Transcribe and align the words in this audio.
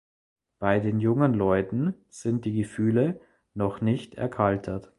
Bei 0.57 0.79
beiden 0.79 0.99
jungen 0.99 1.35
Leuten 1.35 1.93
sind 2.09 2.45
die 2.45 2.53
Gefühle 2.55 3.21
noch 3.53 3.81
nicht 3.81 4.15
erkaltet. 4.15 4.89